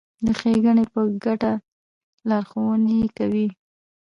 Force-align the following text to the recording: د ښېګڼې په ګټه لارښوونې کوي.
د 0.25 0.27
ښېګڼې 0.39 0.85
په 0.93 1.01
ګټه 1.23 1.51
لارښوونې 2.29 2.99
کوي. 3.17 3.47